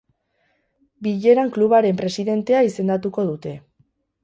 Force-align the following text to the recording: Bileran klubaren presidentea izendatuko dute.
Bileran 1.07 1.51
klubaren 1.59 2.01
presidentea 2.01 2.65
izendatuko 2.71 3.29
dute. 3.31 3.57